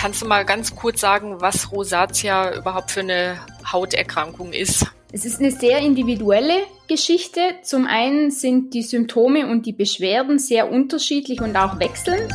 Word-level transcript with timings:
kannst 0.00 0.22
du 0.22 0.26
mal 0.26 0.46
ganz 0.46 0.74
kurz 0.74 0.98
sagen, 1.02 1.42
was 1.42 1.72
Rosatia 1.72 2.56
überhaupt 2.56 2.90
für 2.90 3.00
eine 3.00 3.38
Hauterkrankung 3.70 4.54
ist? 4.54 4.86
Es 5.12 5.26
ist 5.26 5.40
eine 5.40 5.50
sehr 5.50 5.80
individuelle 5.80 6.62
Geschichte. 6.88 7.40
Zum 7.62 7.86
einen 7.86 8.30
sind 8.30 8.72
die 8.72 8.82
Symptome 8.82 9.46
und 9.46 9.66
die 9.66 9.74
Beschwerden 9.74 10.38
sehr 10.38 10.70
unterschiedlich 10.70 11.42
und 11.42 11.54
auch 11.54 11.78
wechselnd. 11.80 12.32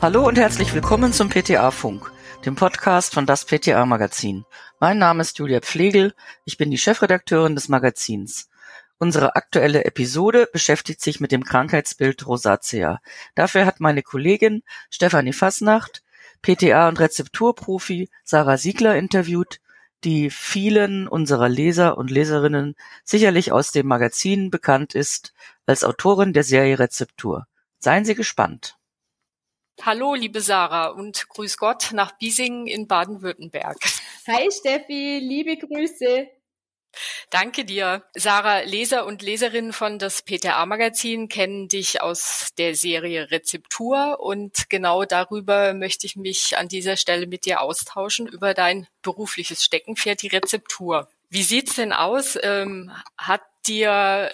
Hallo 0.00 0.28
und 0.28 0.38
herzlich 0.38 0.72
willkommen 0.72 1.12
zum 1.12 1.30
PTA-Funk, 1.30 2.12
dem 2.46 2.54
Podcast 2.54 3.12
von 3.12 3.26
das 3.26 3.44
PTA-Magazin. 3.44 4.44
Mein 4.78 4.98
Name 4.98 5.22
ist 5.22 5.36
Julia 5.40 5.58
Pflegel, 5.58 6.14
ich 6.44 6.56
bin 6.58 6.70
die 6.70 6.78
Chefredakteurin 6.78 7.56
des 7.56 7.68
Magazins. 7.68 8.48
Unsere 9.02 9.34
aktuelle 9.34 9.86
Episode 9.86 10.46
beschäftigt 10.52 11.00
sich 11.00 11.20
mit 11.20 11.32
dem 11.32 11.42
Krankheitsbild 11.42 12.26
Rosacea. 12.26 13.00
Dafür 13.34 13.64
hat 13.64 13.80
meine 13.80 14.02
Kollegin 14.02 14.62
Stefanie 14.90 15.32
Fasnacht 15.32 16.02
PTA 16.42 16.86
und 16.86 17.00
Rezepturprofi 17.00 18.10
Sarah 18.24 18.58
Siegler 18.58 18.96
interviewt, 18.96 19.60
die 20.04 20.28
vielen 20.28 21.08
unserer 21.08 21.48
Leser 21.48 21.96
und 21.96 22.10
Leserinnen 22.10 22.76
sicherlich 23.02 23.52
aus 23.52 23.72
dem 23.72 23.86
Magazin 23.86 24.50
bekannt 24.50 24.94
ist 24.94 25.32
als 25.64 25.82
Autorin 25.82 26.34
der 26.34 26.44
Serie 26.44 26.78
Rezeptur. 26.78 27.46
Seien 27.78 28.04
Sie 28.04 28.14
gespannt. 28.14 28.76
Hallo, 29.80 30.12
liebe 30.12 30.42
Sarah 30.42 30.88
und 30.88 31.26
grüß 31.30 31.56
Gott 31.56 31.92
nach 31.94 32.18
Biesingen 32.18 32.66
in 32.66 32.86
Baden-Württemberg. 32.86 33.78
Hi 34.26 34.50
Steffi, 34.52 35.20
liebe 35.22 35.56
Grüße. 35.56 36.28
Danke 37.30 37.64
dir. 37.64 38.04
Sarah, 38.14 38.60
Leser 38.60 39.06
und 39.06 39.22
Leserinnen 39.22 39.72
von 39.72 39.98
das 39.98 40.22
PTA-Magazin 40.22 41.28
kennen 41.28 41.68
dich 41.68 42.02
aus 42.02 42.48
der 42.58 42.74
Serie 42.74 43.30
Rezeptur 43.30 44.18
und 44.20 44.68
genau 44.68 45.04
darüber 45.04 45.74
möchte 45.74 46.06
ich 46.06 46.16
mich 46.16 46.58
an 46.58 46.68
dieser 46.68 46.96
Stelle 46.96 47.26
mit 47.26 47.46
dir 47.46 47.60
austauschen, 47.60 48.26
über 48.26 48.54
dein 48.54 48.86
berufliches 49.02 49.64
Steckenpferd, 49.64 50.22
die 50.22 50.28
Rezeptur. 50.28 51.08
Wie 51.28 51.42
sieht's 51.42 51.76
denn 51.76 51.92
aus? 51.92 52.36
Ähm, 52.42 52.90
hat 53.16 53.42
dir 53.66 54.30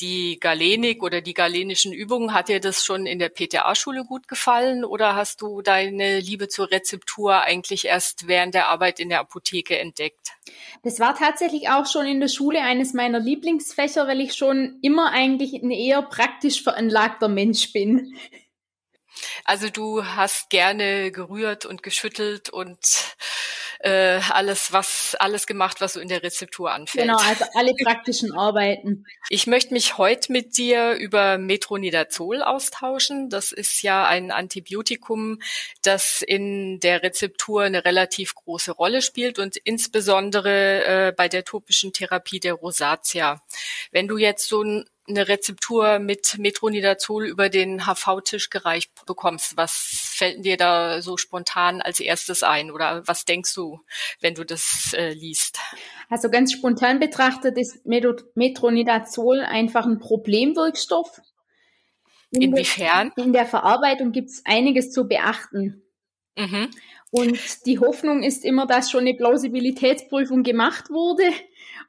die 0.00 0.38
Galenik 0.40 1.02
oder 1.02 1.20
die 1.20 1.34
galenischen 1.34 1.92
Übungen, 1.92 2.32
hat 2.32 2.48
dir 2.48 2.60
das 2.60 2.84
schon 2.84 3.06
in 3.06 3.18
der 3.18 3.28
PTA-Schule 3.28 4.04
gut 4.04 4.28
gefallen 4.28 4.84
oder 4.84 5.14
hast 5.14 5.42
du 5.42 5.62
deine 5.62 6.20
Liebe 6.20 6.48
zur 6.48 6.70
Rezeptur 6.70 7.42
eigentlich 7.42 7.86
erst 7.86 8.26
während 8.26 8.54
der 8.54 8.68
Arbeit 8.68 9.00
in 9.00 9.08
der 9.08 9.20
Apotheke 9.20 9.78
entdeckt? 9.78 10.32
Das 10.82 11.00
war 11.00 11.14
tatsächlich 11.14 11.68
auch 11.68 11.86
schon 11.86 12.06
in 12.06 12.20
der 12.20 12.28
Schule 12.28 12.62
eines 12.62 12.94
meiner 12.94 13.20
Lieblingsfächer, 13.20 14.06
weil 14.06 14.20
ich 14.20 14.34
schon 14.34 14.78
immer 14.82 15.12
eigentlich 15.12 15.54
ein 15.54 15.70
eher 15.70 16.02
praktisch 16.02 16.62
veranlagter 16.62 17.28
Mensch 17.28 17.72
bin. 17.72 18.14
Also 19.44 19.68
du 19.68 20.04
hast 20.04 20.50
gerne 20.50 21.10
gerührt 21.10 21.66
und 21.66 21.82
geschüttelt 21.82 22.50
und 22.50 22.78
äh, 23.82 24.20
alles, 24.30 24.72
was 24.72 25.16
alles 25.18 25.46
gemacht, 25.46 25.80
was 25.80 25.94
so 25.94 26.00
in 26.00 26.08
der 26.08 26.22
Rezeptur 26.22 26.70
anfällt. 26.70 27.06
Genau, 27.06 27.18
also 27.18 27.44
alle 27.54 27.74
praktischen 27.74 28.32
Arbeiten. 28.32 29.06
Ich 29.32 29.46
möchte 29.46 29.72
mich 29.72 29.96
heute 29.96 30.32
mit 30.32 30.56
dir 30.56 30.94
über 30.94 31.38
Metronidazol 31.38 32.42
austauschen. 32.42 33.30
Das 33.30 33.52
ist 33.52 33.80
ja 33.82 34.04
ein 34.06 34.32
Antibiotikum, 34.32 35.38
das 35.82 36.22
in 36.22 36.80
der 36.80 37.04
Rezeptur 37.04 37.62
eine 37.62 37.84
relativ 37.84 38.34
große 38.34 38.72
Rolle 38.72 39.02
spielt 39.02 39.38
und 39.38 39.56
insbesondere 39.56 40.84
äh, 40.84 41.12
bei 41.16 41.28
der 41.28 41.44
topischen 41.44 41.92
Therapie 41.92 42.40
der 42.40 42.54
Rosatia. 42.54 43.40
Wenn 43.92 44.08
du 44.08 44.18
jetzt 44.18 44.48
so 44.48 44.62
ein 44.62 44.84
eine 45.08 45.28
Rezeptur 45.28 45.98
mit 45.98 46.38
Metronidazol 46.38 47.26
über 47.26 47.48
den 47.48 47.86
HV-Tisch 47.86 48.50
gereicht 48.50 48.90
bekommst, 49.06 49.56
was 49.56 49.72
fällt 50.14 50.44
dir 50.44 50.56
da 50.56 51.02
so 51.02 51.16
spontan 51.16 51.80
als 51.82 52.00
erstes 52.00 52.42
ein 52.42 52.70
oder 52.70 53.06
was 53.06 53.24
denkst 53.24 53.54
du, 53.54 53.80
wenn 54.20 54.34
du 54.34 54.44
das 54.44 54.94
äh, 54.96 55.12
liest? 55.12 55.58
Also 56.08 56.30
ganz 56.30 56.52
spontan 56.52 57.00
betrachtet 57.00 57.56
ist 57.58 57.84
Metronidazol 57.86 59.40
einfach 59.40 59.86
ein 59.86 59.98
Problemwirkstoff. 59.98 61.20
In 62.30 62.42
Inwiefern? 62.42 63.12
Der, 63.16 63.24
in 63.24 63.32
der 63.32 63.46
Verarbeitung 63.46 64.12
gibt 64.12 64.30
es 64.30 64.42
einiges 64.44 64.92
zu 64.92 65.08
beachten. 65.08 65.82
Mhm. 66.36 66.70
Und 67.10 67.66
die 67.66 67.80
Hoffnung 67.80 68.22
ist 68.22 68.44
immer, 68.44 68.66
dass 68.66 68.90
schon 68.90 69.00
eine 69.00 69.14
Plausibilitätsprüfung 69.14 70.44
gemacht 70.44 70.90
wurde 70.90 71.24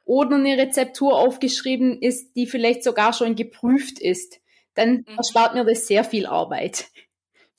oder 0.04 0.36
eine 0.36 0.58
Rezeptur 0.58 1.16
aufgeschrieben 1.16 2.00
ist, 2.00 2.34
die 2.34 2.46
vielleicht 2.46 2.84
sogar 2.84 3.12
schon 3.12 3.36
geprüft 3.36 3.98
ist. 3.98 4.40
Dann 4.74 5.04
mhm. 5.06 5.16
erspart 5.16 5.54
mir 5.54 5.64
das 5.64 5.86
sehr 5.86 6.04
viel 6.04 6.26
Arbeit. 6.26 6.86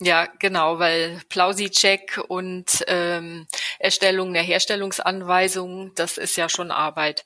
Ja, 0.02 0.28
genau, 0.40 0.80
weil 0.80 1.22
Plausi-Check 1.30 2.22
und 2.28 2.84
ähm, 2.88 3.48
Erstellung 3.80 4.34
der 4.34 4.42
Herstellungsanweisung, 4.42 5.94
das 5.96 6.18
ist 6.18 6.36
ja 6.36 6.50
schon 6.50 6.72
Arbeit. 6.72 7.26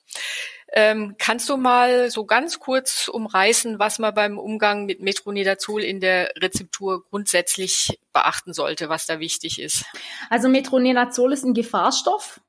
Ähm, 0.72 1.16
kannst 1.18 1.48
du 1.48 1.56
mal 1.56 2.10
so 2.10 2.26
ganz 2.26 2.60
kurz 2.60 3.08
umreißen, 3.08 3.78
was 3.78 3.98
man 3.98 4.14
beim 4.14 4.38
Umgang 4.38 4.84
mit 4.84 5.00
Metronidazol 5.00 5.82
in 5.82 5.98
der 6.00 6.30
Rezeptur 6.36 7.04
grundsätzlich 7.04 7.98
beachten 8.12 8.52
sollte, 8.52 8.90
was 8.90 9.06
da 9.06 9.18
wichtig 9.18 9.60
ist? 9.60 9.86
Also 10.28 10.48
Metronidazol 10.48 11.32
ist 11.32 11.44
ein 11.44 11.54
Gefahrstoff. 11.54 12.40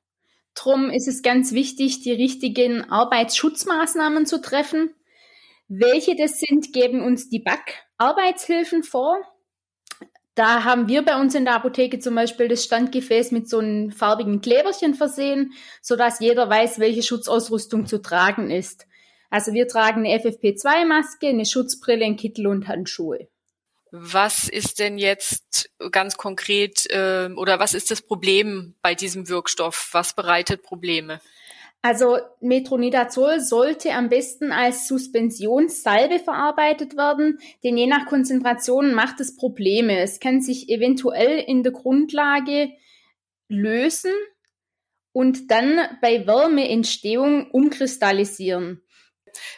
Drum 0.54 0.90
ist 0.90 1.08
es 1.08 1.22
ganz 1.22 1.52
wichtig, 1.52 2.02
die 2.02 2.12
richtigen 2.12 2.82
Arbeitsschutzmaßnahmen 2.84 4.26
zu 4.26 4.40
treffen. 4.40 4.94
Welche 5.68 6.16
das 6.16 6.40
sind, 6.40 6.72
geben 6.72 7.02
uns 7.02 7.28
die 7.28 7.38
BAC-Arbeitshilfen 7.38 8.82
vor. 8.82 9.18
Da 10.34 10.64
haben 10.64 10.88
wir 10.88 11.02
bei 11.02 11.20
uns 11.20 11.34
in 11.34 11.44
der 11.44 11.54
Apotheke 11.54 11.98
zum 11.98 12.14
Beispiel 12.14 12.48
das 12.48 12.64
Standgefäß 12.64 13.30
mit 13.30 13.48
so 13.48 13.58
einem 13.58 13.90
farbigen 13.90 14.40
Kleberchen 14.40 14.94
versehen, 14.94 15.52
sodass 15.80 16.20
jeder 16.20 16.48
weiß, 16.48 16.78
welche 16.78 17.02
Schutzausrüstung 17.02 17.86
zu 17.86 18.02
tragen 18.02 18.50
ist. 18.50 18.86
Also 19.30 19.52
wir 19.52 19.68
tragen 19.68 20.04
eine 20.04 20.18
FFP2-Maske, 20.18 21.28
eine 21.28 21.46
Schutzbrille, 21.46 22.04
einen 22.04 22.16
Kittel 22.16 22.48
und 22.48 22.66
Handschuhe. 22.66 23.28
Was 23.92 24.48
ist 24.48 24.78
denn 24.78 24.98
jetzt 24.98 25.70
ganz 25.90 26.16
konkret 26.16 26.86
äh, 26.90 27.30
oder 27.34 27.58
was 27.58 27.74
ist 27.74 27.90
das 27.90 28.02
Problem 28.02 28.74
bei 28.82 28.94
diesem 28.94 29.28
Wirkstoff? 29.28 29.88
Was 29.92 30.14
bereitet 30.14 30.62
Probleme? 30.62 31.20
Also 31.82 32.18
Metronidazol 32.40 33.40
sollte 33.40 33.92
am 33.92 34.10
besten 34.10 34.52
als 34.52 34.86
Suspensionssalbe 34.86 36.18
verarbeitet 36.18 36.96
werden, 36.96 37.38
denn 37.64 37.78
je 37.78 37.86
nach 37.86 38.04
Konzentration 38.06 38.92
macht 38.92 39.18
es 39.20 39.36
Probleme. 39.36 39.98
Es 40.00 40.20
kann 40.20 40.42
sich 40.42 40.68
eventuell 40.68 41.38
in 41.38 41.62
der 41.62 41.72
Grundlage 41.72 42.70
lösen 43.48 44.12
und 45.12 45.50
dann 45.50 45.80
bei 46.02 46.26
Wärmeentstehung 46.26 47.50
umkristallisieren. 47.50 48.82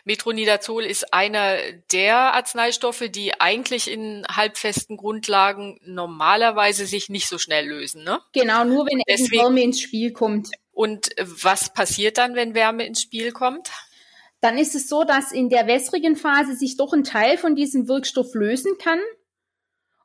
Metronidazol 0.05 0.85
ist 0.85 1.13
einer 1.13 1.57
der 1.93 2.35
Arzneistoffe, 2.35 3.09
die 3.09 3.41
eigentlich 3.41 3.91
in 3.91 4.25
halbfesten 4.31 4.97
Grundlagen 4.97 5.79
normalerweise 5.85 6.87
sich 6.87 7.09
nicht 7.09 7.29
so 7.29 7.39
schnell 7.39 7.69
lösen. 7.69 8.05
Ne? 8.05 8.21
Genau, 8.33 8.65
nur 8.65 8.87
wenn 8.87 9.03
Deswegen, 9.09 9.43
Wärme 9.43 9.63
ins 9.63 9.81
Spiel 9.81 10.13
kommt. 10.13 10.49
Und 10.73 11.11
was 11.21 11.73
passiert 11.73 12.19
dann, 12.19 12.35
wenn 12.35 12.55
Wärme 12.55 12.87
ins 12.87 13.03
Spiel 13.03 13.33
kommt? 13.33 13.71
Dann 14.41 14.59
ist 14.59 14.75
es 14.75 14.89
so, 14.89 15.05
dass 15.05 15.31
in 15.31 15.49
der 15.49 15.67
wässrigen 15.67 16.17
Phase 16.17 16.57
sich 16.57 16.77
doch 16.77 16.93
ein 16.93 17.05
Teil 17.05 17.39
von 17.39 17.55
diesem 17.55 17.87
Wirkstoff 17.87 18.35
lösen 18.35 18.77
kann. 18.79 18.99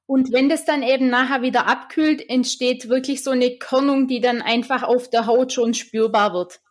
Und 0.05 0.31
wenn 0.31 0.47
das 0.47 0.63
dann 0.63 0.83
eben 0.83 1.09
nachher 1.09 1.41
wieder 1.41 1.67
abkühlt, 1.67 2.29
entsteht 2.29 2.87
wirklich 2.87 3.23
so 3.23 3.31
eine 3.31 3.57
Körnung, 3.57 4.07
die 4.07 4.21
dann 4.21 4.41
einfach 4.41 4.83
auf 4.83 5.09
der 5.09 5.25
Haut 5.25 5.51
schon 5.51 5.73
spürbar 5.73 6.33
wird. 6.33 6.61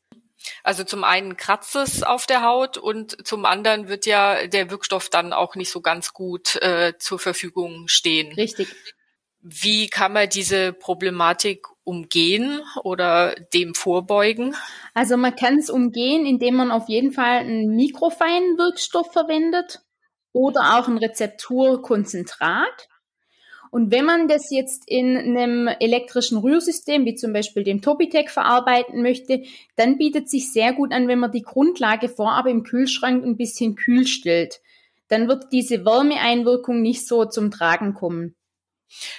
Also 0.63 0.85
zum 0.85 1.05
einen 1.05 1.37
kratzt 1.37 1.77
es 1.77 2.03
auf 2.03 2.27
der 2.27 2.43
Haut 2.43 2.79
und 2.79 3.27
zum 3.27 3.45
anderen 3.45 3.89
wird 3.89 4.07
ja 4.07 4.47
der 4.47 4.71
Wirkstoff 4.71 5.09
dann 5.09 5.33
auch 5.33 5.55
nicht 5.55 5.71
so 5.71 5.81
ganz 5.81 6.13
gut 6.13 6.57
äh, 6.63 6.95
zur 6.99 7.19
Verfügung 7.19 7.89
stehen. 7.89 8.33
Richtig. 8.35 8.75
Wie 9.41 9.89
kann 9.89 10.13
man 10.13 10.29
diese 10.29 10.73
Problematik 10.73 11.67
umgehen 11.85 12.63
oder 12.83 13.37
dem 13.55 13.75
vorbeugen? 13.75 14.57
Also 14.93 15.17
man 15.17 15.37
kann 15.37 15.59
es 15.59 15.71
umgehen, 15.71 16.27
indem 16.27 16.57
man 16.57 16.73
auf 16.73 16.89
jeden 16.89 17.13
Fall 17.13 17.39
einen 17.39 17.77
mikrofeinen 17.77 18.59
Wirkstoff 18.59 19.13
verwendet 19.13 19.83
oder 20.33 20.79
auch 20.79 20.89
ein 20.89 20.99
Rezepturkonzentrat. 20.99 22.89
Und 23.77 23.91
wenn 23.91 24.07
man 24.07 24.27
das 24.27 24.51
jetzt 24.51 24.89
in 24.89 25.19
einem 25.19 25.69
elektrischen 25.69 26.39
Rührsystem, 26.39 27.05
wie 27.05 27.15
zum 27.15 27.35
Beispiel 27.35 27.63
dem 27.63 27.83
Topitec, 27.83 28.31
verarbeiten 28.31 29.03
möchte, 29.03 29.43
dann 29.77 29.99
bietet 29.99 30.31
sich 30.31 30.51
sehr 30.51 30.73
gut 30.73 30.95
an, 30.95 31.09
wenn 31.09 31.19
man 31.19 31.31
die 31.31 31.43
Grundlage 31.43 32.09
vorab 32.09 32.47
im 32.47 32.63
Kühlschrank 32.63 33.23
ein 33.23 33.37
bisschen 33.37 33.75
kühl 33.75 34.07
stellt. 34.07 34.63
Dann 35.09 35.29
wird 35.29 35.53
diese 35.53 35.85
Wärmeeinwirkung 35.85 36.81
nicht 36.81 37.07
so 37.07 37.27
zum 37.27 37.51
Tragen 37.51 37.93
kommen. 37.93 38.35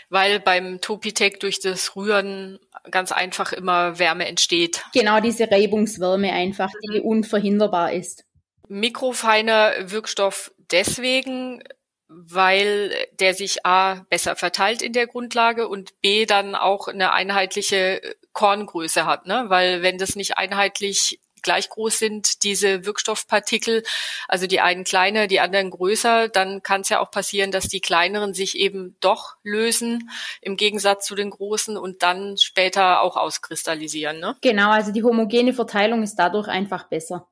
Weil 0.09 0.39
beim 0.39 0.81
Topitec 0.81 1.39
durch 1.39 1.59
das 1.59 1.95
Rühren 1.95 2.57
ganz 2.89 3.11
einfach 3.11 3.53
immer 3.53 3.99
Wärme 3.99 4.25
entsteht. 4.25 4.83
Genau, 4.91 5.19
diese 5.19 5.51
Reibungswärme 5.51 6.33
einfach, 6.33 6.71
die 6.91 7.01
mhm. 7.01 7.05
unverhinderbar 7.05 7.93
ist. 7.93 8.25
Mikrofeiner 8.67 9.73
Wirkstoff 9.91 10.51
deswegen, 10.71 11.61
weil 12.07 12.93
der 13.19 13.33
sich 13.33 13.65
A 13.65 14.05
besser 14.09 14.35
verteilt 14.35 14.81
in 14.81 14.93
der 14.93 15.07
Grundlage 15.07 15.67
und 15.67 15.99
B 16.01 16.25
dann 16.25 16.55
auch 16.55 16.87
eine 16.87 17.11
einheitliche 17.13 18.01
Korngröße 18.33 19.05
hat, 19.05 19.25
ne? 19.25 19.45
Weil 19.47 19.81
wenn 19.81 19.97
das 19.97 20.15
nicht 20.15 20.37
einheitlich 20.37 21.19
gleich 21.43 21.69
groß 21.69 21.99
sind, 21.99 22.43
diese 22.43 22.85
Wirkstoffpartikel, 22.85 23.83
also 24.27 24.47
die 24.47 24.59
einen 24.59 24.83
kleiner, 24.83 25.27
die 25.27 25.39
anderen 25.39 25.69
größer, 25.69 26.27
dann 26.27 26.61
kann 26.61 26.81
es 26.81 26.89
ja 26.89 26.99
auch 26.99 27.11
passieren, 27.11 27.51
dass 27.51 27.67
die 27.67 27.79
kleineren 27.79 28.33
sich 28.33 28.57
eben 28.57 28.97
doch 28.99 29.35
lösen 29.43 30.09
im 30.41 30.57
Gegensatz 30.57 31.05
zu 31.05 31.15
den 31.15 31.29
großen 31.29 31.77
und 31.77 32.03
dann 32.03 32.37
später 32.37 33.01
auch 33.01 33.15
auskristallisieren. 33.15 34.19
Ne? 34.19 34.35
Genau, 34.41 34.71
also 34.71 34.91
die 34.91 35.03
homogene 35.03 35.53
Verteilung 35.53 36.03
ist 36.03 36.15
dadurch 36.15 36.47
einfach 36.47 36.89
besser. 36.89 37.27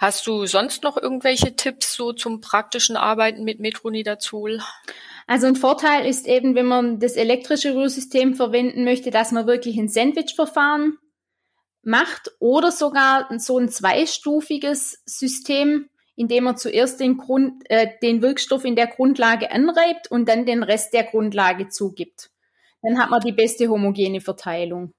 Hast 0.00 0.26
du 0.26 0.46
sonst 0.46 0.82
noch 0.82 0.96
irgendwelche 0.96 1.56
Tipps 1.56 1.92
so 1.92 2.14
zum 2.14 2.40
praktischen 2.40 2.96
Arbeiten 2.96 3.44
mit 3.44 3.60
Metronidazol? 3.60 4.62
Also 5.26 5.46
ein 5.46 5.56
Vorteil 5.56 6.06
ist 6.06 6.26
eben, 6.26 6.54
wenn 6.54 6.64
man 6.64 7.00
das 7.00 7.16
elektrische 7.16 7.74
Rührsystem 7.74 8.34
verwenden 8.34 8.84
möchte, 8.84 9.10
dass 9.10 9.30
man 9.30 9.46
wirklich 9.46 9.76
ein 9.76 9.88
Sandwich-Verfahren 9.88 10.96
macht 11.82 12.30
oder 12.38 12.72
sogar 12.72 13.28
so 13.38 13.58
ein 13.58 13.68
zweistufiges 13.68 15.02
System, 15.04 15.90
in 16.16 16.28
dem 16.28 16.44
man 16.44 16.56
zuerst 16.56 16.98
den, 16.98 17.18
Grund, 17.18 17.62
äh, 17.68 17.88
den 18.02 18.22
Wirkstoff 18.22 18.64
in 18.64 18.76
der 18.76 18.86
Grundlage 18.86 19.50
anreibt 19.50 20.10
und 20.10 20.30
dann 20.30 20.46
den 20.46 20.62
Rest 20.62 20.94
der 20.94 21.04
Grundlage 21.04 21.68
zugibt. 21.68 22.30
Dann 22.80 22.98
hat 22.98 23.10
man 23.10 23.20
die 23.20 23.32
beste 23.32 23.68
homogene 23.68 24.22
Verteilung. 24.22 24.94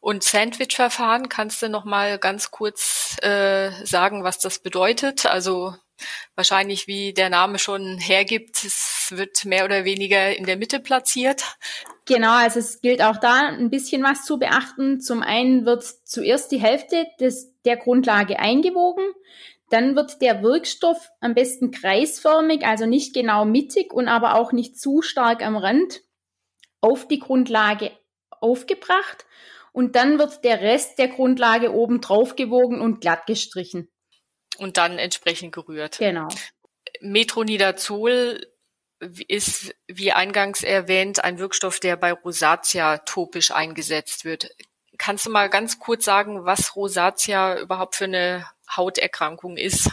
Und 0.00 0.22
Sandwich-Verfahren, 0.22 1.28
kannst 1.28 1.62
du 1.62 1.68
noch 1.68 1.84
mal 1.84 2.18
ganz 2.18 2.50
kurz 2.50 3.16
äh, 3.22 3.70
sagen, 3.84 4.24
was 4.24 4.38
das 4.38 4.58
bedeutet? 4.58 5.26
Also 5.26 5.74
wahrscheinlich, 6.34 6.86
wie 6.86 7.12
der 7.12 7.30
Name 7.30 7.58
schon 7.58 7.98
hergibt, 7.98 8.64
es 8.64 9.08
wird 9.10 9.44
mehr 9.44 9.64
oder 9.64 9.84
weniger 9.84 10.36
in 10.36 10.44
der 10.44 10.56
Mitte 10.56 10.80
platziert. 10.80 11.56
Genau, 12.06 12.32
also 12.32 12.58
es 12.58 12.80
gilt 12.80 13.02
auch 13.02 13.16
da 13.16 13.48
ein 13.48 13.70
bisschen 13.70 14.02
was 14.02 14.24
zu 14.24 14.38
beachten. 14.38 15.00
Zum 15.00 15.22
einen 15.22 15.64
wird 15.64 15.84
zuerst 16.04 16.52
die 16.52 16.60
Hälfte 16.60 17.06
des, 17.20 17.52
der 17.64 17.76
Grundlage 17.76 18.38
eingewogen, 18.38 19.04
dann 19.70 19.96
wird 19.96 20.20
der 20.20 20.42
Wirkstoff 20.42 21.10
am 21.20 21.34
besten 21.34 21.70
kreisförmig, 21.70 22.66
also 22.66 22.86
nicht 22.86 23.14
genau 23.14 23.44
mittig 23.44 23.92
und 23.92 24.08
aber 24.08 24.34
auch 24.34 24.52
nicht 24.52 24.78
zu 24.78 25.02
stark 25.02 25.42
am 25.42 25.56
Rand 25.56 26.02
auf 26.80 27.08
die 27.08 27.18
Grundlage 27.18 27.90
aufgebracht 28.30 29.24
und 29.74 29.96
dann 29.96 30.20
wird 30.20 30.44
der 30.44 30.60
Rest 30.60 30.98
der 31.00 31.08
Grundlage 31.08 31.74
oben 31.74 32.00
drauf 32.00 32.36
gewogen 32.36 32.80
und 32.80 33.00
glatt 33.00 33.26
gestrichen. 33.26 33.90
Und 34.56 34.76
dann 34.76 34.98
entsprechend 34.98 35.52
gerührt. 35.52 35.98
Genau. 35.98 36.28
Metronidazol 37.00 38.46
ist, 39.26 39.74
wie 39.88 40.12
eingangs 40.12 40.62
erwähnt, 40.62 41.24
ein 41.24 41.40
Wirkstoff, 41.40 41.80
der 41.80 41.96
bei 41.96 42.12
Rosatia 42.12 42.98
topisch 42.98 43.50
eingesetzt 43.50 44.24
wird. 44.24 44.48
Kannst 44.96 45.26
du 45.26 45.30
mal 45.30 45.50
ganz 45.50 45.80
kurz 45.80 46.04
sagen, 46.04 46.44
was 46.44 46.76
Rosatia 46.76 47.58
überhaupt 47.58 47.96
für 47.96 48.04
eine 48.04 48.46
Hauterkrankung 48.76 49.56
ist? 49.56 49.90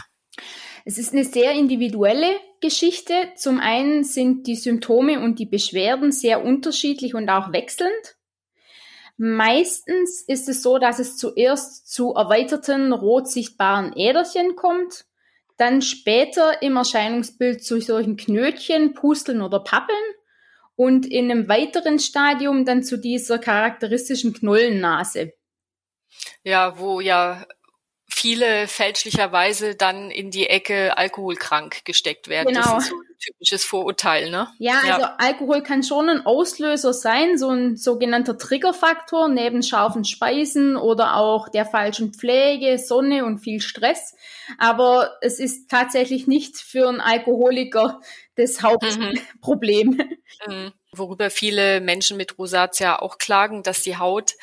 Es 0.84 0.96
ist 0.96 1.12
eine 1.12 1.24
sehr 1.24 1.54
individuelle 1.54 2.38
Geschichte. 2.60 3.32
Zum 3.34 3.58
einen 3.58 4.04
sind 4.04 4.46
die 4.46 4.54
Symptome 4.54 5.18
und 5.18 5.40
die 5.40 5.46
Beschwerden 5.46 6.12
sehr 6.12 6.44
unterschiedlich 6.44 7.16
und 7.16 7.28
auch 7.28 7.52
wechselnd. 7.52 8.16
Meistens 9.16 10.22
ist 10.22 10.48
es 10.48 10.62
so, 10.62 10.78
dass 10.78 10.98
es 10.98 11.16
zuerst 11.16 11.92
zu 11.92 12.14
erweiterten 12.14 12.92
rot 12.92 13.28
sichtbaren 13.28 13.92
Äderchen 13.94 14.56
kommt, 14.56 15.04
dann 15.58 15.82
später 15.82 16.62
im 16.62 16.76
Erscheinungsbild 16.76 17.62
zu 17.62 17.80
solchen 17.80 18.16
Knötchen, 18.16 18.94
Pusteln 18.94 19.42
oder 19.42 19.60
Pappeln 19.60 19.96
und 20.76 21.06
in 21.06 21.30
einem 21.30 21.48
weiteren 21.48 21.98
Stadium 21.98 22.64
dann 22.64 22.82
zu 22.82 22.96
dieser 22.96 23.38
charakteristischen 23.38 24.32
Knollennase. 24.32 25.32
Ja, 26.42 26.78
wo 26.78 27.00
ja 27.00 27.46
viele 28.22 28.68
fälschlicherweise 28.68 29.74
dann 29.74 30.12
in 30.12 30.30
die 30.30 30.46
Ecke 30.46 30.96
alkoholkrank 30.96 31.84
gesteckt 31.84 32.28
werden. 32.28 32.54
Genau. 32.54 32.76
Das 32.76 32.84
ist 32.84 32.90
so 32.90 32.96
ein 32.96 33.18
typisches 33.18 33.64
Vorurteil, 33.64 34.30
ne? 34.30 34.46
Ja, 34.58 34.74
ja, 34.86 34.94
also 34.94 35.08
Alkohol 35.18 35.62
kann 35.64 35.82
schon 35.82 36.08
ein 36.08 36.24
Auslöser 36.24 36.92
sein, 36.92 37.36
so 37.36 37.50
ein 37.50 37.76
sogenannter 37.76 38.38
Triggerfaktor 38.38 39.28
neben 39.28 39.64
scharfen 39.64 40.04
Speisen 40.04 40.76
oder 40.76 41.16
auch 41.16 41.48
der 41.48 41.66
falschen 41.66 42.14
Pflege, 42.14 42.78
Sonne 42.78 43.24
und 43.24 43.40
viel 43.40 43.60
Stress. 43.60 44.14
Aber 44.56 45.16
es 45.20 45.40
ist 45.40 45.68
tatsächlich 45.68 46.28
nicht 46.28 46.58
für 46.58 46.88
einen 46.88 47.00
Alkoholiker 47.00 48.00
das 48.36 48.62
Hauptproblem. 48.62 49.98
Mhm. 50.46 50.54
Mhm. 50.54 50.72
Worüber 50.92 51.28
viele 51.30 51.80
Menschen 51.80 52.16
mit 52.16 52.38
Rosatia 52.38 53.00
auch 53.00 53.18
klagen, 53.18 53.64
dass 53.64 53.82
die 53.82 53.96
Haut 53.96 54.34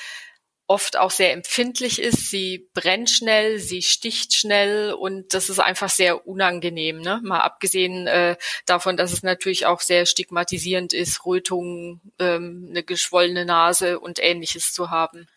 oft 0.70 0.98
auch 0.98 1.10
sehr 1.10 1.34
empfindlich 1.34 2.00
ist. 2.00 2.30
Sie 2.30 2.70
brennt 2.76 3.10
schnell, 3.10 3.58
sie 3.58 3.82
sticht 3.82 4.36
schnell 4.36 4.94
und 4.94 5.34
das 5.34 5.50
ist 5.50 5.60
einfach 5.60 5.90
sehr 5.90 6.28
unangenehm. 6.28 7.02
Ne? 7.02 7.20
Mal 7.24 7.40
abgesehen 7.40 8.06
äh, 8.06 8.36
davon, 8.68 8.96
dass 8.96 9.12
es 9.12 9.24
natürlich 9.24 9.66
auch 9.66 9.82
sehr 9.82 10.06
stigmatisierend 10.06 10.94
ist, 10.94 11.26
Rötungen, 11.26 12.02
ähm, 12.20 12.68
eine 12.70 12.84
geschwollene 12.84 13.46
Nase 13.46 14.00
und 14.00 14.20
ähnliches 14.22 14.72
zu 14.72 14.92
haben. 14.92 15.28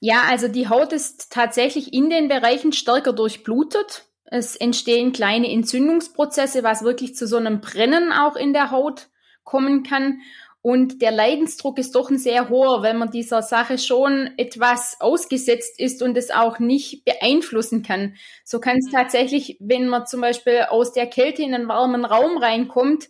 Ja, 0.00 0.22
also 0.22 0.48
die 0.48 0.68
Haut 0.68 0.94
ist 0.94 1.30
tatsächlich 1.30 1.92
in 1.92 2.08
den 2.08 2.28
Bereichen 2.28 2.72
stärker 2.72 3.12
durchblutet. 3.12 4.06
Es 4.24 4.56
entstehen 4.56 5.12
kleine 5.12 5.52
Entzündungsprozesse, 5.52 6.62
was 6.62 6.82
wirklich 6.82 7.14
zu 7.14 7.26
so 7.26 7.36
einem 7.36 7.60
Brennen 7.60 8.12
auch 8.12 8.34
in 8.34 8.54
der 8.54 8.70
Haut 8.70 9.08
kommen 9.44 9.82
kann. 9.82 10.20
Und 10.60 11.02
der 11.02 11.12
Leidensdruck 11.12 11.78
ist 11.78 11.94
doch 11.94 12.10
ein 12.10 12.18
sehr 12.18 12.48
hoher, 12.48 12.82
wenn 12.82 12.98
man 12.98 13.10
dieser 13.10 13.42
Sache 13.42 13.78
schon 13.78 14.30
etwas 14.36 14.96
ausgesetzt 14.98 15.78
ist 15.78 16.02
und 16.02 16.16
es 16.16 16.30
auch 16.30 16.58
nicht 16.58 17.04
beeinflussen 17.04 17.82
kann. 17.82 18.16
So 18.44 18.58
kann 18.58 18.76
es 18.76 18.86
mhm. 18.86 18.92
tatsächlich, 18.92 19.56
wenn 19.60 19.88
man 19.88 20.06
zum 20.06 20.20
Beispiel 20.20 20.66
aus 20.68 20.92
der 20.92 21.06
Kälte 21.06 21.42
in 21.42 21.54
einen 21.54 21.68
warmen 21.68 22.04
Raum 22.04 22.38
reinkommt, 22.38 23.08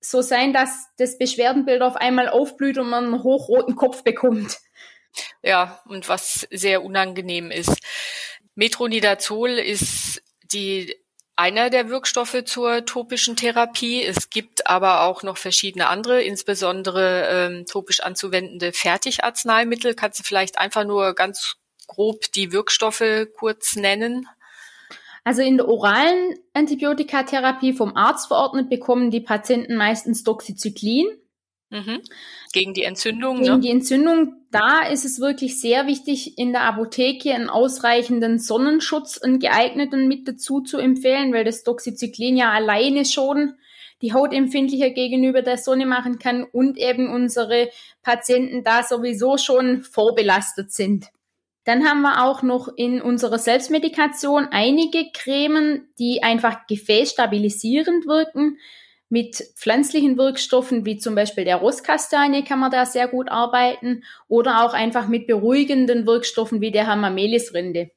so 0.00 0.22
sein, 0.22 0.52
dass 0.52 0.86
das 0.96 1.18
Beschwerdenbild 1.18 1.82
auf 1.82 1.96
einmal 1.96 2.28
aufblüht 2.28 2.78
und 2.78 2.88
man 2.88 3.04
einen 3.04 3.22
hochroten 3.22 3.76
Kopf 3.76 4.02
bekommt. 4.02 4.58
Ja, 5.42 5.80
und 5.86 6.08
was 6.08 6.46
sehr 6.50 6.84
unangenehm 6.84 7.50
ist. 7.50 7.76
Metronidazol 8.54 9.50
ist 9.50 10.22
die 10.52 10.94
einer 11.38 11.70
der 11.70 11.88
Wirkstoffe 11.88 12.42
zur 12.44 12.84
topischen 12.84 13.36
Therapie. 13.36 14.02
Es 14.02 14.28
gibt 14.28 14.66
aber 14.66 15.02
auch 15.02 15.22
noch 15.22 15.36
verschiedene 15.36 15.86
andere, 15.86 16.20
insbesondere 16.20 17.28
ähm, 17.30 17.64
topisch 17.64 18.00
anzuwendende 18.00 18.72
Fertigarzneimittel. 18.72 19.94
Kannst 19.94 20.18
du 20.18 20.24
vielleicht 20.24 20.58
einfach 20.58 20.84
nur 20.84 21.14
ganz 21.14 21.54
grob 21.86 22.32
die 22.32 22.50
Wirkstoffe 22.50 23.28
kurz 23.36 23.76
nennen? 23.76 24.26
Also 25.22 25.42
in 25.42 25.58
der 25.58 25.68
oralen 25.68 26.34
Antibiotikatherapie 26.54 27.72
vom 27.72 27.94
Arzt 27.96 28.26
verordnet 28.26 28.68
bekommen 28.68 29.12
die 29.12 29.20
Patienten 29.20 29.76
meistens 29.76 30.24
Doxycyclin. 30.24 31.06
Mhm. 31.70 32.00
Gegen 32.52 32.72
die 32.72 32.84
Entzündung. 32.84 33.42
Gegen 33.42 33.54
ne? 33.54 33.60
die 33.60 33.70
Entzündung, 33.70 34.34
da 34.50 34.86
ist 34.88 35.04
es 35.04 35.20
wirklich 35.20 35.60
sehr 35.60 35.86
wichtig, 35.86 36.38
in 36.38 36.52
der 36.52 36.62
Apotheke 36.62 37.34
einen 37.34 37.50
ausreichenden 37.50 38.38
Sonnenschutz, 38.38 39.18
einen 39.18 39.38
geeigneten 39.38 40.08
mit 40.08 40.26
dazu 40.26 40.60
zu 40.60 40.78
empfehlen, 40.78 41.32
weil 41.32 41.44
das 41.44 41.64
Doxycyclin 41.64 42.36
ja 42.36 42.50
alleine 42.52 43.04
schon 43.04 43.54
die 44.00 44.12
Haut 44.12 44.32
empfindlicher 44.32 44.90
gegenüber 44.90 45.42
der 45.42 45.58
Sonne 45.58 45.84
machen 45.84 46.18
kann 46.18 46.44
und 46.44 46.78
eben 46.78 47.12
unsere 47.12 47.68
Patienten 48.02 48.62
da 48.64 48.82
sowieso 48.82 49.36
schon 49.38 49.82
vorbelastet 49.82 50.72
sind. 50.72 51.06
Dann 51.64 51.84
haben 51.84 52.00
wir 52.00 52.24
auch 52.24 52.42
noch 52.42 52.68
in 52.76 53.02
unserer 53.02 53.38
Selbstmedikation 53.38 54.48
einige 54.52 55.10
Cremen, 55.12 55.88
die 55.98 56.22
einfach 56.22 56.66
gefäßstabilisierend 56.66 58.06
wirken. 58.06 58.56
Mit 59.10 59.36
pflanzlichen 59.56 60.18
Wirkstoffen 60.18 60.84
wie 60.84 60.98
zum 60.98 61.14
Beispiel 61.14 61.44
der 61.44 61.56
Rosskastanie 61.56 62.44
kann 62.44 62.58
man 62.58 62.70
da 62.70 62.84
sehr 62.86 63.08
gut 63.08 63.30
arbeiten 63.30 64.04
oder 64.28 64.64
auch 64.64 64.74
einfach 64.74 65.08
mit 65.08 65.26
beruhigenden 65.26 66.06
Wirkstoffen 66.06 66.60
wie 66.60 66.70
der 66.70 66.86
Hamamelisrinde. 66.86 67.90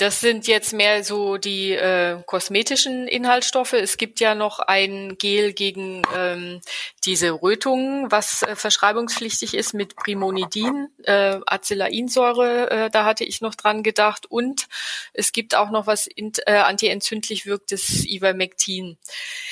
Das 0.00 0.20
sind 0.20 0.46
jetzt 0.46 0.72
mehr 0.72 1.04
so 1.04 1.36
die 1.36 1.72
äh, 1.72 2.22
kosmetischen 2.24 3.06
Inhaltsstoffe. 3.06 3.74
Es 3.74 3.98
gibt 3.98 4.18
ja 4.18 4.34
noch 4.34 4.58
ein 4.58 5.18
Gel 5.18 5.52
gegen 5.52 6.00
ähm, 6.16 6.62
diese 7.04 7.32
Rötungen, 7.32 8.10
was 8.10 8.42
äh, 8.42 8.56
verschreibungspflichtig 8.56 9.52
ist 9.52 9.74
mit 9.74 9.96
Primonidin, 9.96 10.88
äh, 11.02 11.38
Acelainsäure, 11.44 12.70
äh, 12.70 12.90
da 12.90 13.04
hatte 13.04 13.24
ich 13.24 13.42
noch 13.42 13.54
dran 13.54 13.82
gedacht. 13.82 14.24
Und 14.24 14.68
es 15.12 15.32
gibt 15.32 15.54
auch 15.54 15.68
noch 15.68 15.86
was 15.86 16.06
in, 16.06 16.32
äh, 16.46 16.54
antientzündlich 16.54 17.44
wirktes 17.44 18.06
Ivermectin. 18.06 18.96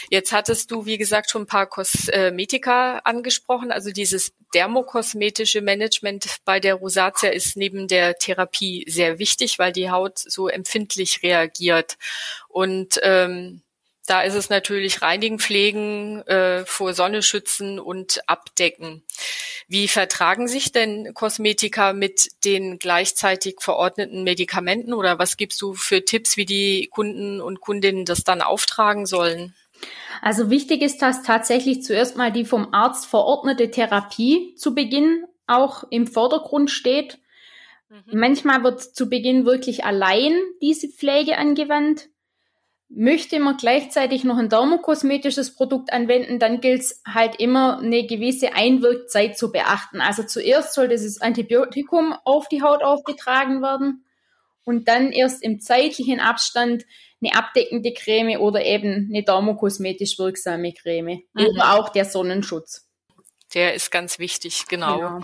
Jetzt 0.09 0.33
hattest 0.33 0.71
du, 0.71 0.87
wie 0.87 0.97
gesagt, 0.97 1.31
schon 1.31 1.43
ein 1.43 1.47
paar 1.47 1.67
Kosmetika 1.67 3.01
angesprochen. 3.05 3.71
Also 3.71 3.91
dieses 3.91 4.33
dermokosmetische 4.55 5.61
Management 5.61 6.27
bei 6.45 6.61
der 6.61 6.75
Rosatia 6.77 7.31
ist 7.31 7.57
neben 7.57 7.89
der 7.89 8.17
Therapie 8.17 8.85
sehr 8.89 9.19
wichtig, 9.19 9.59
weil 9.59 9.73
die 9.73 9.91
Haut 9.91 10.19
so 10.19 10.49
empfindlich 10.49 11.23
reagiert. 11.23 11.97
Und 12.49 12.99
ähm, 13.03 13.63
Da 14.07 14.23
ist 14.23 14.35
es 14.35 14.49
natürlich 14.49 15.03
Reinigen, 15.03 15.39
Pflegen, 15.39 16.23
äh, 16.27 16.65
vor 16.65 16.95
Sonne 16.95 17.23
schützen 17.23 17.79
und 17.79 18.21
abdecken. 18.27 19.03
Wie 19.69 19.87
vertragen 19.87 20.49
sich 20.49 20.73
denn 20.73 21.13
Kosmetika 21.13 21.93
mit 21.93 22.31
den 22.45 22.79
gleichzeitig 22.79 23.57
verordneten 23.61 24.25
Medikamenten 24.25 24.95
oder 24.95 25.19
was 25.19 25.37
gibst 25.37 25.61
du 25.61 25.75
für 25.75 26.07
Tipps, 26.07 26.39
wie 26.39 26.47
die 26.47 26.89
Kunden 26.91 27.43
und 27.43 27.61
Kundinnen 27.61 28.07
das 28.07 28.25
dann 28.25 28.41
auftragen 28.41 29.05
sollen? 29.05 29.55
Also 30.23 30.51
wichtig 30.51 30.83
ist, 30.83 31.01
dass 31.01 31.23
tatsächlich 31.23 31.83
zuerst 31.83 32.17
mal 32.17 32.33
die 32.33 32.45
vom 32.45 32.73
Arzt 32.73 33.07
verordnete 33.07 33.71
Therapie 33.71 34.55
zu 34.57 34.75
Beginn 34.75 35.25
auch 35.47 35.85
im 35.91 36.07
Vordergrund 36.07 36.71
steht. 36.71 37.19
Mhm. 37.89 38.19
Manchmal 38.19 38.63
wird 38.63 38.81
zu 38.81 39.09
Beginn 39.09 39.47
wirklich 39.47 39.85
allein 39.85 40.39
diese 40.61 40.89
Pflege 40.89 41.39
angewandt. 41.39 42.09
Möchte 42.91 43.39
man 43.39 43.59
gleichzeitig 43.59 44.25
noch 44.25 44.39
ein 44.39 44.49
dermokosmetisches 44.49 45.55
Produkt 45.55 45.93
anwenden, 45.93 46.39
dann 46.39 46.63
gilt 46.63 46.81
es 46.81 47.03
halt 47.07 47.39
immer 47.39 47.81
eine 47.81 48.07
gewisse 48.07 48.55
Einwirkzeit 48.55 49.37
zu 49.37 49.53
beachten. 49.53 50.01
Also 50.01 50.23
zuerst 50.23 50.73
soll 50.73 50.89
dieses 50.89 51.21
Antibiotikum 51.21 52.15
auf 52.25 52.49
die 52.49 52.63
Haut 52.63 52.83
aufgetragen 52.83 53.61
werden 53.61 54.07
und 54.65 54.89
dann 54.89 55.13
erst 55.13 55.43
im 55.43 55.61
zeitlichen 55.61 56.19
Abstand 56.19 56.85
eine 57.21 57.35
abdeckende 57.35 57.93
Creme 57.93 58.39
oder 58.39 58.65
eben 58.65 59.09
eine 59.11 59.25
dermokosmetisch 59.25 60.19
wirksame 60.19 60.73
Creme 60.73 61.23
mhm. 61.33 61.47
oder 61.47 61.75
auch 61.75 61.89
der 61.89 62.05
Sonnenschutz. 62.05 62.87
Der 63.55 63.75
ist 63.75 63.91
ganz 63.91 64.19
wichtig, 64.19 64.67
genau. 64.69 64.99
genau. 64.99 65.21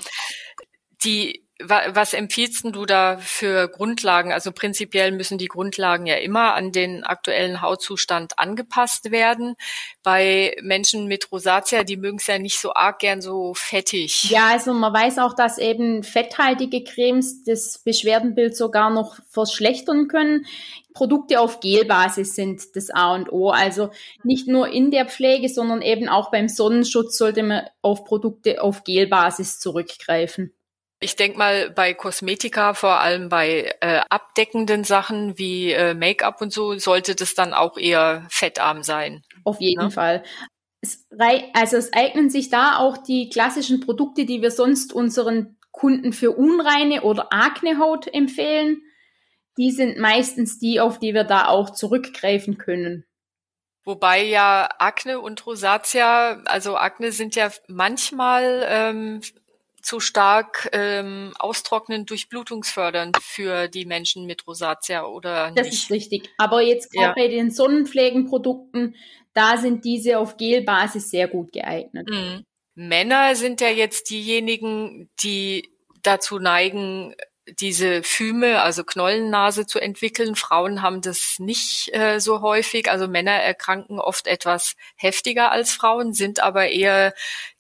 Die 1.04 1.43
was 1.61 2.14
empfiehlst 2.14 2.64
du 2.64 2.84
da 2.84 3.16
für 3.16 3.68
Grundlagen? 3.68 4.32
Also 4.32 4.50
prinzipiell 4.50 5.12
müssen 5.12 5.38
die 5.38 5.46
Grundlagen 5.46 6.04
ja 6.04 6.16
immer 6.16 6.54
an 6.54 6.73
den 6.73 7.04
aktuellen 7.04 7.62
Hautzustand 7.62 8.40
angepasst 8.40 9.12
werden. 9.12 9.54
Bei 10.02 10.56
Menschen 10.62 11.06
mit 11.06 11.30
Rosatia, 11.30 11.84
die 11.84 11.96
mögen 11.96 12.16
es 12.18 12.26
ja 12.26 12.38
nicht 12.38 12.58
so 12.58 12.75
arg 12.75 12.99
gern 12.99 13.20
so 13.20 13.54
fettig. 13.54 14.30
Ja, 14.30 14.49
also 14.49 14.73
man 14.75 14.92
weiß 14.92 15.18
auch, 15.18 15.34
dass 15.34 15.58
eben 15.58 16.02
fetthaltige 16.02 16.82
Cremes 16.82 17.44
das 17.44 17.78
Beschwerdenbild 17.78 18.56
sogar 18.56 18.90
noch 18.90 19.18
verschlechtern 19.30 20.08
können. 20.08 20.46
Produkte 20.92 21.40
auf 21.40 21.61
Gelbasis 21.61 22.34
sind 22.34 22.62
das 22.75 22.90
A 22.90 23.14
und 23.14 23.32
O. 23.32 23.50
Also 23.50 23.90
nicht 24.23 24.49
nur 24.49 24.68
in 24.68 24.90
der 24.90 25.06
Pflege, 25.06 25.49
sondern 25.49 25.82
eben 25.82 26.08
auch 26.08 26.30
beim 26.30 26.49
Sonnenschutz 26.49 27.16
sollte 27.16 27.42
man 27.42 27.62
auf 27.82 28.04
Produkte 28.04 28.62
auf 28.62 28.82
Gelbasis 28.82 29.61
zurückgreifen. 29.61 30.53
Ich 31.04 31.16
denke 31.16 31.37
mal, 31.37 31.68
bei 31.68 31.92
Kosmetika, 31.92 32.73
vor 32.73 33.00
allem 33.00 33.28
bei 33.28 33.75
äh, 33.82 34.00
abdeckenden 34.08 34.84
Sachen 34.84 35.37
wie 35.37 35.70
äh, 35.70 35.92
Make-up 35.92 36.40
und 36.40 36.50
so, 36.50 36.78
sollte 36.78 37.14
das 37.14 37.34
dann 37.34 37.52
auch 37.52 37.76
eher 37.76 38.26
fettarm 38.30 38.82
sein. 38.82 39.23
Auf 39.44 39.61
jeden 39.61 39.84
ne? 39.84 39.90
Fall. 39.90 40.25
Es 40.80 41.06
also 41.52 41.76
es 41.76 41.92
eignen 41.92 42.30
sich 42.30 42.49
da 42.49 42.78
auch 42.78 42.96
die 42.96 43.28
klassischen 43.28 43.80
Produkte, 43.80 44.25
die 44.25 44.40
wir 44.40 44.50
sonst 44.50 44.94
unseren 44.94 45.58
Kunden 45.73 46.14
für 46.14 46.30
unreine 46.30 47.02
oder 47.02 47.34
Aknehaut 47.34 48.06
empfehlen. 48.06 48.80
Die 49.58 49.73
sind 49.73 49.99
meistens 49.99 50.58
die, 50.58 50.80
auf 50.80 50.99
die 50.99 51.12
wir 51.12 51.25
da 51.25 51.49
auch 51.49 51.68
zurückgreifen 51.68 52.56
können. 52.56 53.04
Wobei 53.84 54.25
ja 54.25 54.70
Akne 54.78 55.20
und 55.20 55.44
Rosatia, 55.44 56.42
also 56.46 56.78
Akne 56.78 57.12
sind 57.12 57.37
ja 57.37 57.50
manchmal 57.68 58.64
ähm, 58.66 59.20
zu 59.84 60.00
stark 60.00 60.70
ähm, 60.72 61.32
austrocknend 61.38 62.08
durchblutungsfördernd 62.08 63.18
für 63.20 63.68
die 63.68 63.84
Menschen 63.84 64.24
mit 64.24 64.46
Rosatia 64.46 65.04
oder 65.04 65.50
nicht. 65.50 65.58
Das 65.58 65.68
ist 65.68 65.90
richtig. 65.90 66.30
Aber 66.38 66.62
jetzt 66.62 66.90
gerade 66.90 67.08
ja. 67.08 67.14
bei 67.14 67.28
den 67.28 67.50
Sonnenpflegenprodukten, 67.50 68.96
da 69.34 69.58
sind 69.58 69.84
diese 69.84 70.18
auf 70.18 70.36
Gelbasis 70.38 71.10
sehr 71.10 71.28
gut 71.28 71.52
geeignet. 71.52 72.08
Mhm. 72.08 72.44
Männer 72.74 73.36
sind 73.36 73.60
ja 73.60 73.68
jetzt 73.68 74.10
diejenigen, 74.10 75.10
die 75.22 75.68
dazu 76.02 76.38
neigen, 76.38 77.14
diese 77.46 78.02
Füme, 78.02 78.62
also 78.62 78.84
Knollennase 78.84 79.66
zu 79.66 79.78
entwickeln. 79.78 80.34
Frauen 80.34 80.82
haben 80.82 81.00
das 81.00 81.36
nicht 81.38 81.90
äh, 81.92 82.18
so 82.18 82.40
häufig. 82.40 82.90
Also 82.90 83.08
Männer 83.08 83.32
erkranken 83.32 83.98
oft 83.98 84.26
etwas 84.26 84.76
heftiger 84.96 85.52
als 85.52 85.72
Frauen, 85.72 86.12
sind 86.12 86.40
aber 86.40 86.68
eher 86.68 87.14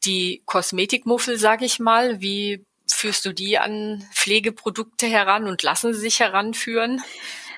die 0.04 0.42
Kosmetikmuffel, 0.46 1.38
sag 1.38 1.62
ich 1.62 1.78
mal. 1.78 2.20
Wie 2.20 2.64
führst 2.86 3.24
du 3.26 3.32
die 3.32 3.58
an 3.58 4.06
Pflegeprodukte 4.12 5.06
heran 5.06 5.46
und 5.46 5.62
lassen 5.62 5.92
sie 5.92 6.00
sich 6.00 6.20
heranführen? 6.20 7.02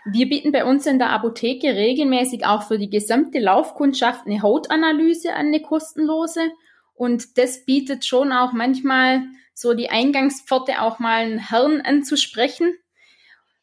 Wir 0.08 0.28
bieten 0.28 0.52
bei 0.52 0.64
uns 0.64 0.86
in 0.86 0.98
der 0.98 1.10
Apotheke 1.10 1.74
regelmäßig 1.74 2.46
auch 2.46 2.68
für 2.68 2.78
die 2.78 2.90
gesamte 2.90 3.40
Laufkundschaft 3.40 4.26
eine 4.26 4.42
Hautanalyse 4.42 5.32
an, 5.32 5.46
eine 5.46 5.62
kostenlose. 5.62 6.52
Und 6.94 7.38
das 7.38 7.64
bietet 7.64 8.04
schon 8.04 8.32
auch 8.32 8.52
manchmal 8.52 9.22
so 9.56 9.72
die 9.72 9.88
Eingangspforte 9.88 10.82
auch 10.82 10.98
mal 10.98 11.24
einen 11.24 11.38
Herrn 11.38 11.80
anzusprechen. 11.80 12.74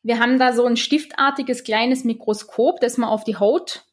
Wir 0.02 0.20
haben 0.20 0.40
da 0.40 0.52
so 0.52 0.66
ein 0.66 0.76
stiftartiges 0.76 1.64
kleines 1.64 2.04
Mikroskop, 2.04 2.82
das 2.82 2.98
man 2.98 3.10
auf 3.10 3.24
die 3.24 3.38
Haut 3.38 3.86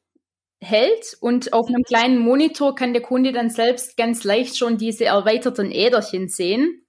hält 0.63 1.17
und 1.21 1.53
auf 1.53 1.69
einem 1.69 1.83
kleinen 1.83 2.19
Monitor 2.19 2.75
kann 2.75 2.95
der 2.95 3.03
Kunde 3.03 3.33
dann 3.33 3.51
selbst 3.51 3.97
ganz 3.99 4.25
leicht 4.25 4.57
schon 4.57 4.79
diese 4.79 5.05
erweiterten 5.05 5.71
Äderchen 5.71 6.29
sehen. 6.29 6.87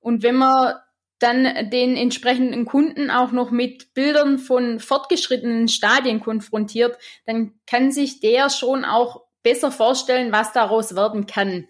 Und 0.00 0.22
wenn 0.22 0.36
man 0.36 0.74
dann 1.18 1.70
den 1.70 1.96
entsprechenden 1.96 2.64
Kunden 2.64 3.10
auch 3.10 3.30
noch 3.30 3.50
mit 3.50 3.92
Bildern 3.92 4.38
von 4.38 4.80
fortgeschrittenen 4.80 5.68
Stadien 5.68 6.20
konfrontiert, 6.20 6.98
dann 7.26 7.58
kann 7.66 7.92
sich 7.92 8.20
der 8.20 8.48
schon 8.48 8.84
auch 8.84 9.22
besser 9.42 9.70
vorstellen, 9.70 10.32
was 10.32 10.52
daraus 10.52 10.96
werden 10.96 11.26
kann. 11.26 11.68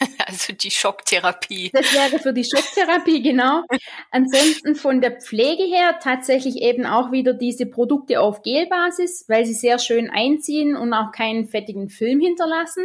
Also 0.26 0.52
die 0.52 0.70
Schocktherapie. 0.70 1.70
Das 1.72 1.92
wäre 1.94 2.18
für 2.18 2.32
die 2.32 2.44
Schocktherapie, 2.44 3.22
genau. 3.22 3.62
Ansonsten 4.10 4.74
von 4.74 5.00
der 5.00 5.20
Pflege 5.20 5.62
her 5.62 5.98
tatsächlich 6.02 6.56
eben 6.56 6.84
auch 6.84 7.12
wieder 7.12 7.32
diese 7.32 7.66
Produkte 7.66 8.20
auf 8.20 8.42
Gelbasis, 8.42 9.24
weil 9.28 9.46
sie 9.46 9.54
sehr 9.54 9.78
schön 9.78 10.10
einziehen 10.10 10.76
und 10.76 10.92
auch 10.92 11.12
keinen 11.12 11.46
fettigen 11.46 11.88
Film 11.88 12.20
hinterlassen. 12.20 12.84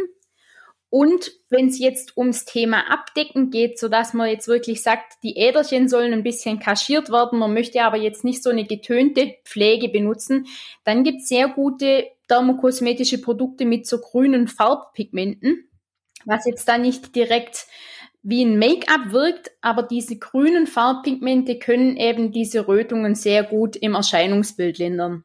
Und 0.88 1.32
wenn 1.50 1.66
es 1.68 1.80
jetzt 1.80 2.16
ums 2.16 2.44
Thema 2.44 2.88
Abdecken 2.88 3.50
geht, 3.50 3.80
so 3.80 3.88
dass 3.88 4.14
man 4.14 4.28
jetzt 4.28 4.46
wirklich 4.46 4.80
sagt, 4.80 5.14
die 5.24 5.36
Äderchen 5.36 5.88
sollen 5.88 6.12
ein 6.12 6.22
bisschen 6.22 6.60
kaschiert 6.60 7.10
werden, 7.10 7.40
man 7.40 7.52
möchte 7.52 7.82
aber 7.82 7.96
jetzt 7.96 8.22
nicht 8.22 8.44
so 8.44 8.50
eine 8.50 8.64
getönte 8.64 9.34
Pflege 9.44 9.88
benutzen, 9.88 10.46
dann 10.84 11.02
gibt 11.02 11.22
es 11.22 11.28
sehr 11.28 11.48
gute 11.48 12.06
dermokosmetische 12.30 13.20
Produkte 13.20 13.64
mit 13.64 13.88
so 13.88 13.98
grünen 13.98 14.46
Farbpigmenten 14.46 15.68
was 16.26 16.46
jetzt 16.46 16.68
da 16.68 16.78
nicht 16.78 17.14
direkt 17.14 17.66
wie 18.22 18.44
ein 18.44 18.58
Make-up 18.58 19.12
wirkt, 19.12 19.50
aber 19.60 19.82
diese 19.82 20.16
grünen 20.16 20.66
Farbpigmente 20.66 21.58
können 21.58 21.96
eben 21.96 22.32
diese 22.32 22.66
Rötungen 22.66 23.14
sehr 23.14 23.44
gut 23.44 23.76
im 23.76 23.94
Erscheinungsbild 23.94 24.78
lindern. 24.78 25.24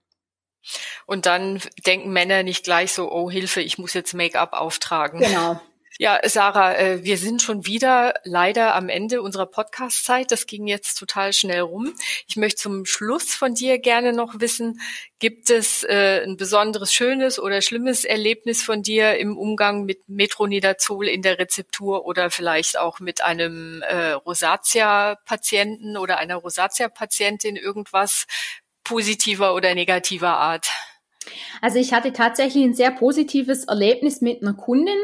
Und 1.05 1.25
dann 1.25 1.61
denken 1.85 2.11
Männer 2.11 2.43
nicht 2.43 2.65
gleich 2.65 2.91
so, 2.91 3.09
oh 3.11 3.31
Hilfe, 3.31 3.61
ich 3.61 3.77
muss 3.77 3.93
jetzt 3.93 4.13
Make-up 4.13 4.51
auftragen. 4.53 5.21
Genau. 5.21 5.61
Ja, 6.01 6.17
Sarah, 6.23 6.77
äh, 6.77 7.03
wir 7.03 7.17
sind 7.17 7.41
schon 7.41 7.65
wieder 7.65 8.13
leider 8.23 8.73
am 8.73 8.87
Ende 8.87 9.21
unserer 9.21 9.47
Podcast-Zeit. 9.47 10.31
Das 10.31 10.45
ging 10.45 10.65
jetzt 10.65 10.97
total 10.97 11.33
schnell 11.33 11.59
rum. 11.59 11.93
Ich 12.25 12.37
möchte 12.37 12.61
zum 12.61 12.85
Schluss 12.85 13.33
von 13.33 13.53
dir 13.53 13.79
gerne 13.79 14.13
noch 14.13 14.39
wissen, 14.39 14.79
gibt 15.19 15.49
es 15.49 15.83
äh, 15.83 16.23
ein 16.23 16.37
besonderes 16.37 16.93
schönes 16.93 17.37
oder 17.37 17.61
schlimmes 17.61 18.05
Erlebnis 18.05 18.63
von 18.63 18.81
dir 18.81 19.17
im 19.17 19.37
Umgang 19.37 19.83
mit 19.83 20.07
Metronidazol 20.07 21.05
in 21.05 21.21
der 21.21 21.37
Rezeptur 21.37 22.05
oder 22.05 22.31
vielleicht 22.31 22.79
auch 22.79 23.01
mit 23.01 23.21
einem 23.21 23.81
äh, 23.81 24.11
Rosatia-Patienten 24.11 25.97
oder 25.97 26.17
einer 26.17 26.37
Rosatia-Patientin 26.37 27.57
irgendwas 27.57 28.25
positiver 28.85 29.53
oder 29.53 29.75
negativer 29.75 30.37
Art? 30.37 30.69
Also 31.61 31.77
ich 31.77 31.91
hatte 31.91 32.13
tatsächlich 32.13 32.63
ein 32.63 32.73
sehr 32.73 32.91
positives 32.91 33.65
Erlebnis 33.65 34.21
mit 34.21 34.41
einer 34.41 34.53
Kundin, 34.53 34.97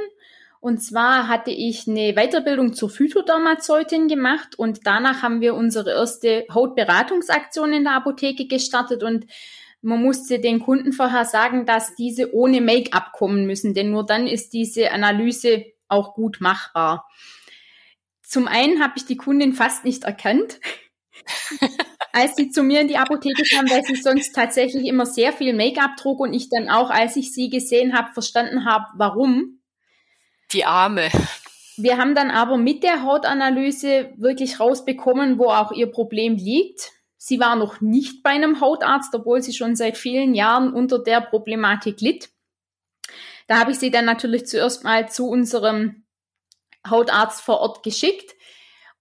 und 0.66 0.80
zwar 0.80 1.28
hatte 1.28 1.52
ich 1.52 1.88
eine 1.88 2.16
Weiterbildung 2.16 2.74
zur 2.74 2.90
Phytodermazeutin 2.90 4.08
gemacht 4.08 4.58
und 4.58 4.80
danach 4.88 5.22
haben 5.22 5.40
wir 5.40 5.54
unsere 5.54 5.92
erste 5.92 6.44
Hautberatungsaktion 6.52 7.72
in 7.72 7.84
der 7.84 7.94
Apotheke 7.94 8.48
gestartet 8.48 9.04
und 9.04 9.28
man 9.84 10.02
musste 10.02 10.40
den 10.40 10.60
Kunden 10.60 10.92
vorher 10.92 11.24
sagen, 11.24 11.68
dass 11.68 11.94
diese 11.94 12.34
ohne 12.34 12.62
Make-up 12.62 13.12
kommen 13.12 13.46
müssen, 13.46 13.76
denn 13.76 13.92
nur 13.92 14.08
dann 14.08 14.26
ist 14.26 14.54
diese 14.54 14.90
Analyse 14.90 15.66
auch 15.88 16.16
gut 16.16 16.38
machbar. 16.42 17.08
Zum 18.24 18.48
einen 18.48 18.82
habe 18.82 18.94
ich 18.96 19.06
die 19.06 19.18
Kundin 19.18 19.54
fast 19.54 19.86
nicht 19.86 20.06
erkannt, 20.06 20.60
als 22.12 22.38
sie 22.38 22.50
zu 22.50 22.64
mir 22.64 22.82
in 22.82 22.88
die 22.88 22.98
Apotheke 22.98 23.44
kam, 23.54 23.70
weil 23.70 23.84
sie 23.84 24.02
sonst 24.02 24.34
tatsächlich 24.34 24.88
immer 24.88 25.06
sehr 25.06 25.32
viel 25.32 25.54
Make-up 25.54 25.96
trug 25.96 26.20
und 26.22 26.34
ich 26.34 26.50
dann 26.50 26.70
auch, 26.70 26.90
als 26.90 27.18
ich 27.18 27.32
sie 27.32 27.52
gesehen 27.52 27.96
habe, 27.96 28.14
verstanden 28.14 28.66
habe, 28.66 28.86
warum. 28.96 29.60
Die 30.52 30.66
Arme. 30.66 31.10
Wir 31.78 31.98
haben 31.98 32.16
dann 32.16 32.32
aber 32.32 32.58
mit 32.58 32.84
der 32.84 33.04
Hautanalyse 33.04 34.14
wirklich 34.18 34.60
rausbekommen, 34.60 35.38
wo 35.38 35.50
auch 35.50 35.72
ihr 35.72 35.92
Problem 35.92 36.36
liegt. 36.36 36.92
Sie 37.18 37.40
war 37.40 37.56
noch 37.56 37.82
nicht 37.82 38.24
bei 38.24 38.30
einem 38.30 38.62
Hautarzt, 38.62 39.14
obwohl 39.14 39.42
sie 39.42 39.54
schon 39.54 39.76
seit 39.76 39.98
vielen 39.98 40.36
Jahren 40.36 40.74
unter 40.74 41.00
der 41.00 41.22
Problematik 41.22 42.00
litt. 42.00 42.30
Da 43.48 43.60
habe 43.60 43.72
ich 43.72 43.80
sie 43.80 43.92
dann 43.92 44.06
natürlich 44.06 44.46
zuerst 44.46 44.84
mal 44.84 45.10
zu 45.10 45.28
unserem 45.28 46.06
Hautarzt 46.88 47.42
vor 47.42 47.60
Ort 47.60 47.84
geschickt. 47.84 48.35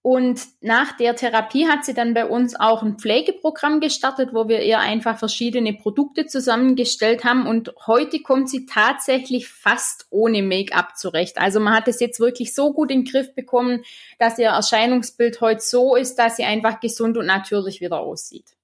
Und 0.05 0.39
nach 0.61 0.95
der 0.95 1.15
Therapie 1.15 1.67
hat 1.67 1.83
sie 1.83 1.95
dann 1.95 2.13
bei 2.13 2.27
uns 2.27 2.55
auch 2.55 2.83
ein 2.83 2.99
Pflegeprogramm 2.99 3.79
gestartet, 3.79 4.35
wo 4.35 4.47
wir 4.47 4.61
ihr 4.61 4.77
einfach 4.77 5.17
verschiedene 5.17 5.73
Produkte 5.73 6.27
zusammengestellt 6.27 7.23
haben. 7.23 7.47
Und 7.47 7.73
heute 7.87 8.21
kommt 8.21 8.47
sie 8.47 8.67
tatsächlich 8.67 9.47
fast 9.47 10.05
ohne 10.11 10.43
Make-up 10.43 10.95
zurecht. 10.95 11.39
Also 11.39 11.59
man 11.59 11.73
hat 11.73 11.87
es 11.87 11.99
jetzt 11.99 12.19
wirklich 12.19 12.53
so 12.53 12.71
gut 12.71 12.91
in 12.91 13.03
den 13.03 13.11
Griff 13.11 13.33
bekommen, 13.33 13.83
dass 14.19 14.37
ihr 14.37 14.49
Erscheinungsbild 14.49 15.41
heute 15.41 15.61
so 15.61 15.95
ist, 15.95 16.19
dass 16.19 16.35
sie 16.35 16.43
einfach 16.43 16.79
gesund 16.79 17.17
und 17.17 17.25
natürlich 17.25 17.81
wieder 17.81 17.99
aussieht. 17.99 18.55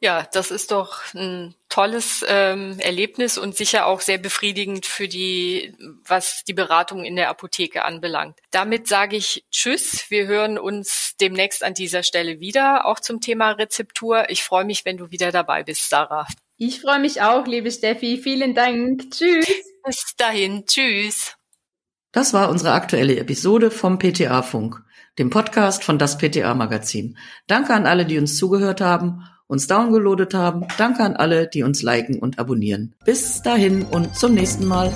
Ja, 0.00 0.26
das 0.32 0.50
ist 0.50 0.70
doch 0.70 1.02
ein 1.14 1.54
tolles 1.68 2.24
ähm, 2.28 2.78
Erlebnis 2.78 3.38
und 3.38 3.56
sicher 3.56 3.86
auch 3.86 4.00
sehr 4.00 4.18
befriedigend 4.18 4.86
für 4.86 5.08
die, 5.08 5.74
was 6.04 6.44
die 6.44 6.54
Beratung 6.54 7.04
in 7.04 7.16
der 7.16 7.28
Apotheke 7.28 7.84
anbelangt. 7.84 8.38
Damit 8.50 8.88
sage 8.88 9.16
ich 9.16 9.44
Tschüss. 9.50 10.10
Wir 10.10 10.26
hören 10.26 10.58
uns 10.58 11.14
demnächst 11.20 11.64
an 11.64 11.74
dieser 11.74 12.02
Stelle 12.02 12.40
wieder, 12.40 12.86
auch 12.86 13.00
zum 13.00 13.20
Thema 13.20 13.50
Rezeptur. 13.50 14.30
Ich 14.30 14.42
freue 14.42 14.64
mich, 14.64 14.84
wenn 14.84 14.96
du 14.96 15.10
wieder 15.10 15.32
dabei 15.32 15.64
bist, 15.64 15.88
Sarah. 15.88 16.26
Ich 16.56 16.80
freue 16.80 17.00
mich 17.00 17.20
auch, 17.20 17.46
liebe 17.46 17.70
Steffi. 17.70 18.18
Vielen 18.18 18.54
Dank. 18.54 19.10
Tschüss. 19.10 19.46
Bis 19.84 20.14
dahin. 20.16 20.64
Tschüss. 20.66 21.36
Das 22.12 22.32
war 22.32 22.48
unsere 22.48 22.72
aktuelle 22.72 23.18
Episode 23.18 23.70
vom 23.70 23.98
PTA 23.98 24.40
Funk, 24.40 24.82
dem 25.18 25.28
Podcast 25.28 25.84
von 25.84 25.98
das 25.98 26.16
PTA 26.16 26.54
Magazin. 26.54 27.18
Danke 27.46 27.74
an 27.74 27.86
alle, 27.86 28.06
die 28.06 28.16
uns 28.16 28.38
zugehört 28.38 28.80
haben 28.80 29.22
uns 29.46 29.66
downgeloadet 29.66 30.34
haben. 30.34 30.66
Danke 30.78 31.02
an 31.02 31.14
alle, 31.14 31.46
die 31.48 31.62
uns 31.62 31.82
liken 31.82 32.18
und 32.18 32.38
abonnieren. 32.38 32.94
Bis 33.04 33.42
dahin 33.42 33.82
und 33.84 34.14
zum 34.14 34.34
nächsten 34.34 34.66
Mal. 34.66 34.92